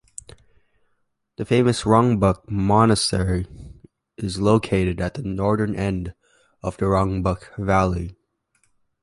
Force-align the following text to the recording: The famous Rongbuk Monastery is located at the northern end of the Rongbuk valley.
The 1.37 1.45
famous 1.45 1.83
Rongbuk 1.83 2.49
Monastery 2.49 3.45
is 4.17 4.39
located 4.39 4.99
at 4.99 5.13
the 5.13 5.21
northern 5.21 5.75
end 5.75 6.15
of 6.63 6.75
the 6.77 6.85
Rongbuk 6.85 7.55
valley. 7.63 8.17